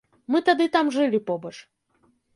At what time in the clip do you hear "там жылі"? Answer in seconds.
0.77-1.23